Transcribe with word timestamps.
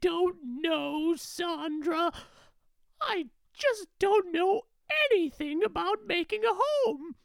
don't 0.00 0.36
know, 0.42 1.14
Sandra. 1.16 2.12
I 3.00 3.26
just 3.52 3.88
don't 3.98 4.32
know 4.32 4.62
anything 5.10 5.62
about 5.62 6.06
making 6.06 6.44
a 6.44 6.54
home. 6.54 7.16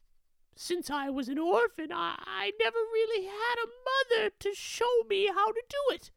Since 0.55 0.89
I 0.89 1.09
was 1.09 1.27
an 1.27 1.37
orphan, 1.37 1.91
I, 1.91 2.15
I 2.25 2.51
never 2.61 2.77
really 2.77 3.25
had 3.25 3.55
a 3.63 4.17
mother 4.17 4.31
to 4.39 4.53
show 4.53 5.03
me 5.09 5.27
how 5.27 5.51
to 5.51 5.61
do 5.69 5.95
it. 5.95 6.11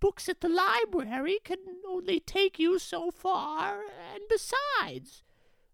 Books 0.00 0.28
at 0.28 0.40
the 0.40 0.48
library 0.48 1.38
can 1.44 1.58
only 1.86 2.20
take 2.20 2.58
you 2.58 2.78
so 2.78 3.10
far, 3.10 3.82
and 3.82 4.22
besides, 4.28 5.22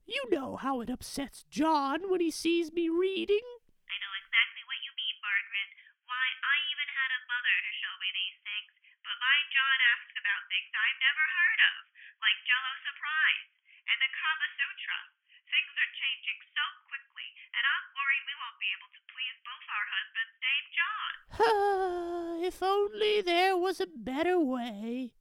you 0.04 0.24
know 0.30 0.56
how 0.56 0.80
it 0.80 0.90
upsets 0.90 1.44
John 1.48 2.10
when 2.10 2.20
he 2.20 2.30
sees 2.30 2.72
me 2.72 2.88
reading. 2.88 3.40
But 9.04 9.16
my 9.22 9.38
John 9.52 9.78
asks 9.96 10.14
about 10.18 10.42
things 10.50 10.70
I've 10.74 11.00
never 11.00 11.24
heard 11.24 11.60
of, 11.72 11.76
like 12.20 12.38
Jello 12.46 12.72
Surprise 12.82 13.48
and 13.86 13.98
the 14.02 14.10
Kama 14.10 14.48
Sutra. 14.58 14.98
Things 15.46 15.72
are 15.78 15.92
changing 15.94 16.38
so 16.52 16.64
quickly, 16.90 17.28
and 17.54 17.62
I'm 17.62 17.86
worried 17.94 18.24
we 18.26 18.36
won't 18.36 18.58
be 18.58 18.70
able 18.74 18.90
to 18.90 19.02
please 19.10 19.36
both 19.46 19.66
our 19.70 19.86
husbands 19.94 20.34
named 20.42 20.70
John. 20.74 21.12
if 22.50 22.58
only 22.62 23.22
there 23.22 23.56
was 23.56 23.78
a 23.80 23.86
better 23.86 24.38
way. 24.42 25.14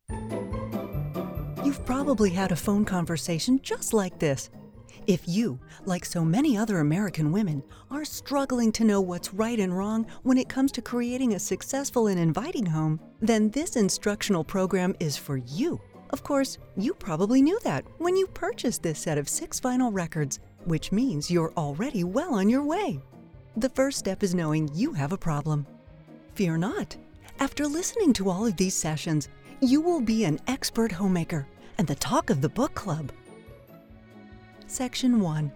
You've 1.63 1.85
probably 1.85 2.32
had 2.32 2.52
a 2.52 2.55
phone 2.55 2.85
conversation 2.85 3.60
just 3.62 3.94
like 3.94 4.20
this. 4.20 4.49
If 5.08 5.27
you, 5.27 5.59
like 5.86 6.04
so 6.04 6.26
many 6.26 6.58
other 6.58 6.80
American 6.80 7.32
women, 7.32 7.62
are 7.91 8.04
struggling 8.04 8.72
to 8.72 8.84
know 8.84 9.02
what's 9.02 9.36
right 9.36 9.59
and 9.59 9.77
wrong 9.77 10.08
when 10.23 10.40
it 10.40 10.50
comes 10.50 10.72
to 10.73 10.82
creating 10.82 11.34
a 11.34 11.40
successful 11.40 12.08
and 12.08 12.20
inviting 12.20 12.66
home, 12.66 13.00
then 13.22 13.52
this 13.52 13.76
instructional 13.76 14.44
program 14.44 14.96
is 14.99 15.16
for 15.16 15.38
you. 15.38 15.80
Of 16.10 16.23
course, 16.23 16.58
you 16.76 16.96
probably 16.96 17.44
knew 17.44 17.60
that 17.63 17.85
when 17.99 18.18
you 18.18 18.26
purchased 18.27 18.82
this 18.82 18.98
set 18.98 19.20
of 19.20 19.29
six 19.29 19.60
vinyl 19.60 19.94
records, 19.94 20.40
which 20.63 20.91
means 20.91 21.29
you're 21.29 21.54
already 21.55 22.04
well 22.04 22.34
on 22.34 22.49
your 22.49 22.63
way. 22.63 22.99
The 23.57 23.70
first 23.70 23.99
step 23.99 24.24
is 24.24 24.34
knowing 24.34 24.72
you 24.74 24.91
have 24.94 25.12
a 25.12 25.18
problem. 25.18 25.68
Fear 26.34 26.57
not. 26.57 26.98
After 27.40 27.68
listening 27.68 28.12
to 28.13 28.29
all 28.29 28.48
of 28.48 28.57
these 28.57 28.76
sessions, 28.76 29.29
you 29.62 29.82
will 29.82 30.01
be 30.01 30.24
an 30.24 30.40
expert 30.48 30.91
homemaker 30.91 31.48
and 31.77 31.88
the 31.88 31.96
talk 31.96 32.32
of 32.32 32.41
the 32.41 32.49
book 32.49 32.74
club. 32.74 33.12
Section 34.68 35.20
1 35.20 35.52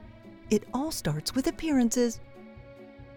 It 0.52 0.66
all 0.72 0.92
starts 0.92 1.34
with 1.34 1.48
appearances. 1.48 2.20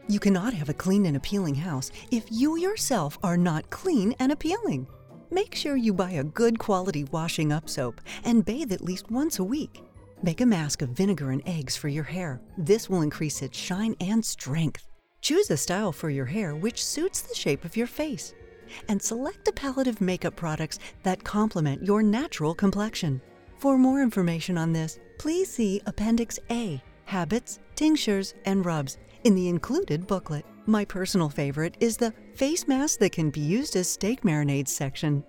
You 0.09 0.19
cannot 0.19 0.55
have 0.55 0.71
a 0.71 0.75
clean 0.75 1.05
and 1.05 1.17
appealing 1.19 1.55
house 1.55 1.93
if 2.11 2.25
you 2.31 2.57
yourself 2.57 3.19
are 3.23 3.37
not 3.37 3.69
clean 3.69 4.15
and 4.19 4.33
appealing. 4.33 4.87
Make 5.31 5.55
sure 5.55 5.77
you 5.77 5.93
buy 5.93 6.13
a 6.13 6.25
good 6.25 6.59
quality 6.59 7.05
washing 7.05 7.53
up 7.53 7.69
soap 7.69 8.01
and 8.25 8.45
bathe 8.45 8.73
at 8.73 8.81
least 8.81 9.11
once 9.11 9.39
a 9.39 9.45
week. 9.45 9.83
Make 10.23 10.41
a 10.41 10.47
mask 10.47 10.81
of 10.81 10.91
vinegar 10.91 11.31
and 11.31 11.43
eggs 11.47 11.77
for 11.77 11.89
your 11.89 12.05
hair. 12.05 12.41
This 12.57 12.89
will 12.89 13.03
increase 13.03 13.43
its 13.43 13.59
shine 13.59 13.95
and 14.01 14.25
strength. 14.25 14.87
Choose 15.21 15.51
a 15.51 15.59
style 15.59 15.93
for 15.93 16.09
your 16.09 16.27
hair 16.27 16.57
which 16.57 16.83
suits 16.83 17.21
the 17.21 17.35
shape 17.35 17.67
of 17.67 17.77
your 17.77 17.87
face. 17.87 18.35
And 18.89 19.01
select 19.01 19.47
a 19.47 19.53
palette 19.53 19.89
of 19.89 20.01
makeup 20.01 20.37
products 20.37 20.79
that 21.03 21.23
complement 21.23 21.85
your 21.85 22.03
natural 22.03 22.55
complexion. 22.55 23.21
For 23.63 23.79
more 23.79 24.03
information 24.03 24.59
on 24.59 24.73
this, 24.73 24.99
please 25.21 25.49
see 25.49 25.81
Appendix 25.87 26.37
A 26.51 26.83
Habits, 27.05 27.61
Tinctures, 27.77 28.35
and 28.45 28.67
Rubs 28.67 28.99
in 29.23 29.37
the 29.37 29.49
included 29.49 30.05
booklet. 30.05 30.45
My 30.67 30.85
personal 30.85 31.29
favorite 31.29 31.77
is 31.79 31.97
the 31.97 32.13
Face 32.35 32.67
Mask 32.67 32.99
that 32.99 33.13
can 33.13 33.31
be 33.31 33.39
used 33.39 33.77
as 33.77 33.89
steak 33.89 34.23
marinades 34.23 34.71
section. 34.71 35.23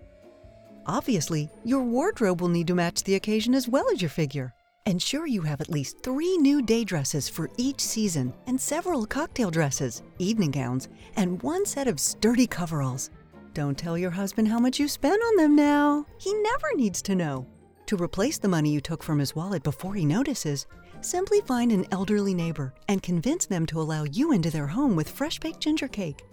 Obviously, 0.87 1.47
your 1.63 1.83
wardrobe 1.83 2.41
will 2.41 2.47
need 2.49 2.65
to 2.65 2.73
match 2.73 3.03
the 3.03 3.13
occasion 3.13 3.53
as 3.53 3.69
well 3.69 3.85
as 3.93 4.01
your 4.01 4.09
figure. 4.09 4.51
Ensure 4.87 5.27
you 5.27 5.43
have 5.43 5.61
at 5.61 5.69
least 5.69 6.01
three 6.01 6.35
new 6.37 6.63
day 6.63 6.83
dresses 6.83 7.29
for 7.29 7.51
each 7.57 7.81
season 7.81 8.33
and 8.47 8.59
several 8.59 9.05
cocktail 9.05 9.51
dresses, 9.51 10.01
evening 10.17 10.49
gowns, 10.49 10.89
and 11.17 11.39
one 11.43 11.67
set 11.67 11.87
of 11.87 11.99
sturdy 11.99 12.47
coveralls. 12.47 13.11
Don't 13.53 13.77
tell 13.77 13.95
your 13.95 14.09
husband 14.09 14.47
how 14.47 14.57
much 14.57 14.79
you 14.79 14.87
spent 14.87 15.21
on 15.21 15.35
them 15.35 15.55
now. 15.55 16.07
He 16.17 16.33
never 16.33 16.69
needs 16.75 16.99
to 17.03 17.13
know. 17.13 17.45
To 17.87 17.97
replace 17.97 18.37
the 18.37 18.47
money 18.47 18.71
you 18.71 18.81
took 18.81 19.03
from 19.03 19.19
his 19.19 19.35
wallet 19.35 19.61
before 19.61 19.93
he 19.93 20.05
notices, 20.05 20.67
simply 21.01 21.41
find 21.41 21.71
an 21.71 21.85
elderly 21.91 22.33
neighbor 22.33 22.73
and 22.87 23.03
convince 23.03 23.45
them 23.45 23.65
to 23.67 23.81
allow 23.81 24.05
you 24.05 24.31
into 24.31 24.49
their 24.49 24.67
home 24.67 24.95
with 24.95 25.09
fresh 25.09 25.39
baked 25.39 25.59
ginger 25.59 25.87
cake. 25.87 26.23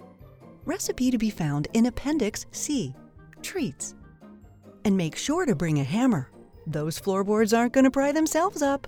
Recipe 0.64 1.10
to 1.10 1.18
be 1.18 1.30
found 1.30 1.68
in 1.74 1.86
Appendix 1.86 2.46
C 2.52 2.94
Treats. 3.42 3.94
And 4.84 4.96
make 4.96 5.16
sure 5.16 5.44
to 5.44 5.54
bring 5.54 5.80
a 5.80 5.84
hammer. 5.84 6.30
Those 6.66 6.98
floorboards 6.98 7.52
aren't 7.52 7.72
going 7.72 7.84
to 7.84 7.90
pry 7.90 8.12
themselves 8.12 8.62
up. 8.62 8.86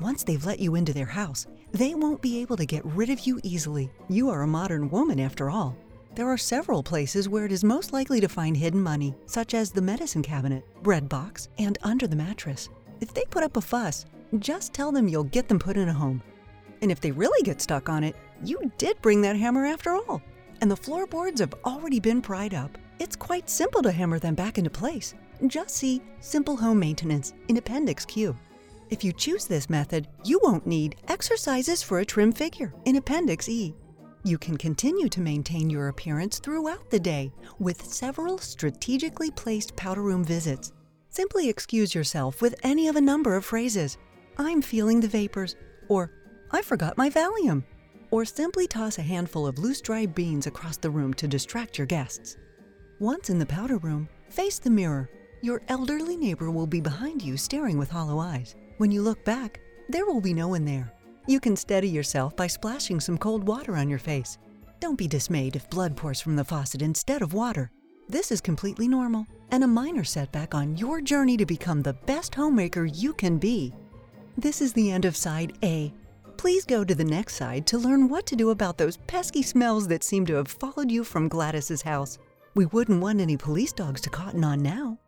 Once 0.00 0.22
they've 0.22 0.44
let 0.44 0.60
you 0.60 0.76
into 0.76 0.92
their 0.92 1.06
house, 1.06 1.46
they 1.72 1.94
won't 1.94 2.22
be 2.22 2.40
able 2.40 2.56
to 2.56 2.64
get 2.64 2.84
rid 2.84 3.10
of 3.10 3.26
you 3.26 3.40
easily. 3.42 3.90
You 4.08 4.30
are 4.30 4.42
a 4.42 4.46
modern 4.46 4.88
woman 4.88 5.18
after 5.18 5.50
all. 5.50 5.76
There 6.14 6.28
are 6.28 6.38
several 6.38 6.82
places 6.82 7.28
where 7.28 7.44
it 7.44 7.52
is 7.52 7.62
most 7.62 7.92
likely 7.92 8.20
to 8.20 8.28
find 8.28 8.56
hidden 8.56 8.82
money, 8.82 9.14
such 9.26 9.54
as 9.54 9.70
the 9.70 9.82
medicine 9.82 10.22
cabinet, 10.22 10.64
bread 10.82 11.08
box, 11.08 11.48
and 11.58 11.78
under 11.82 12.06
the 12.06 12.16
mattress. 12.16 12.68
If 13.00 13.14
they 13.14 13.24
put 13.30 13.44
up 13.44 13.56
a 13.56 13.60
fuss, 13.60 14.04
just 14.40 14.74
tell 14.74 14.90
them 14.90 15.06
you'll 15.06 15.24
get 15.24 15.48
them 15.48 15.58
put 15.58 15.76
in 15.76 15.88
a 15.88 15.92
home. 15.92 16.22
And 16.82 16.90
if 16.90 17.00
they 17.00 17.12
really 17.12 17.42
get 17.44 17.60
stuck 17.60 17.88
on 17.88 18.02
it, 18.02 18.16
you 18.42 18.72
did 18.78 19.00
bring 19.00 19.20
that 19.22 19.36
hammer 19.36 19.64
after 19.64 19.94
all. 19.94 20.20
And 20.60 20.70
the 20.70 20.76
floorboards 20.76 21.40
have 21.40 21.54
already 21.64 22.00
been 22.00 22.20
pried 22.20 22.54
up. 22.54 22.76
It's 22.98 23.14
quite 23.14 23.48
simple 23.48 23.82
to 23.82 23.92
hammer 23.92 24.18
them 24.18 24.34
back 24.34 24.58
into 24.58 24.70
place. 24.70 25.14
Just 25.46 25.70
see 25.70 26.02
Simple 26.18 26.56
Home 26.56 26.80
Maintenance 26.80 27.32
in 27.46 27.58
Appendix 27.58 28.04
Q. 28.04 28.36
If 28.90 29.04
you 29.04 29.12
choose 29.12 29.46
this 29.46 29.70
method, 29.70 30.08
you 30.24 30.40
won't 30.42 30.66
need 30.66 30.96
exercises 31.06 31.82
for 31.82 32.00
a 32.00 32.04
trim 32.04 32.32
figure 32.32 32.74
in 32.86 32.96
Appendix 32.96 33.48
E. 33.48 33.74
You 34.24 34.36
can 34.36 34.56
continue 34.56 35.08
to 35.08 35.20
maintain 35.20 35.70
your 35.70 35.88
appearance 35.88 36.38
throughout 36.38 36.90
the 36.90 36.98
day 36.98 37.32
with 37.58 37.84
several 37.84 38.38
strategically 38.38 39.30
placed 39.30 39.76
powder 39.76 40.02
room 40.02 40.24
visits. 40.24 40.72
Simply 41.10 41.48
excuse 41.48 41.94
yourself 41.94 42.42
with 42.42 42.54
any 42.62 42.88
of 42.88 42.96
a 42.96 43.00
number 43.00 43.36
of 43.36 43.44
phrases 43.44 43.96
I'm 44.36 44.60
feeling 44.60 45.00
the 45.00 45.08
vapors, 45.08 45.56
or 45.88 46.12
I 46.50 46.62
forgot 46.62 46.98
my 46.98 47.10
Valium, 47.10 47.64
or 48.10 48.24
simply 48.24 48.66
toss 48.66 48.98
a 48.98 49.02
handful 49.02 49.46
of 49.46 49.58
loose 49.58 49.80
dry 49.80 50.06
beans 50.06 50.46
across 50.46 50.76
the 50.76 50.90
room 50.90 51.14
to 51.14 51.28
distract 51.28 51.78
your 51.78 51.86
guests. 51.86 52.36
Once 52.98 53.30
in 53.30 53.38
the 53.38 53.46
powder 53.46 53.78
room, 53.78 54.08
face 54.30 54.58
the 54.58 54.70
mirror. 54.70 55.08
Your 55.40 55.62
elderly 55.68 56.16
neighbor 56.16 56.50
will 56.50 56.66
be 56.66 56.80
behind 56.80 57.22
you 57.22 57.36
staring 57.36 57.78
with 57.78 57.90
hollow 57.90 58.18
eyes. 58.18 58.56
When 58.78 58.90
you 58.90 59.02
look 59.02 59.24
back, 59.24 59.60
there 59.88 60.06
will 60.06 60.20
be 60.20 60.34
no 60.34 60.48
one 60.48 60.64
there. 60.64 60.92
You 61.28 61.40
can 61.40 61.56
steady 61.56 61.90
yourself 61.90 62.34
by 62.36 62.46
splashing 62.46 63.00
some 63.00 63.18
cold 63.18 63.46
water 63.46 63.76
on 63.76 63.90
your 63.90 63.98
face. 63.98 64.38
Don't 64.80 64.96
be 64.96 65.06
dismayed 65.06 65.56
if 65.56 65.68
blood 65.68 65.94
pours 65.94 66.22
from 66.22 66.36
the 66.36 66.44
faucet 66.44 66.80
instead 66.80 67.20
of 67.20 67.34
water. 67.34 67.70
This 68.08 68.32
is 68.32 68.40
completely 68.40 68.88
normal 68.88 69.26
and 69.50 69.62
a 69.62 69.66
minor 69.66 70.04
setback 70.04 70.54
on 70.54 70.78
your 70.78 71.02
journey 71.02 71.36
to 71.36 71.44
become 71.44 71.82
the 71.82 71.92
best 71.92 72.34
homemaker 72.34 72.86
you 72.86 73.12
can 73.12 73.36
be. 73.36 73.74
This 74.38 74.62
is 74.62 74.72
the 74.72 74.90
end 74.90 75.04
of 75.04 75.18
side 75.18 75.52
A. 75.62 75.92
Please 76.38 76.64
go 76.64 76.82
to 76.82 76.94
the 76.94 77.04
next 77.04 77.34
side 77.34 77.66
to 77.66 77.76
learn 77.76 78.08
what 78.08 78.24
to 78.24 78.34
do 78.34 78.48
about 78.48 78.78
those 78.78 78.96
pesky 78.96 79.42
smells 79.42 79.86
that 79.88 80.04
seem 80.04 80.24
to 80.24 80.34
have 80.36 80.48
followed 80.48 80.90
you 80.90 81.04
from 81.04 81.28
Gladys's 81.28 81.82
house. 81.82 82.18
We 82.54 82.64
wouldn't 82.64 83.02
want 83.02 83.20
any 83.20 83.36
police 83.36 83.74
dogs 83.74 84.00
to 84.00 84.08
cotton 84.08 84.44
on 84.44 84.62
now. 84.62 84.98